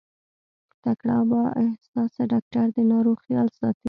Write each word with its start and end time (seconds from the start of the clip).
تکړه 0.83 1.13
او 1.19 1.25
با 1.31 1.41
احساسه 1.63 2.21
ډاکټر 2.31 2.65
د 2.75 2.77
ناروغ 2.91 3.17
خيال 3.25 3.47
ساتي. 3.59 3.79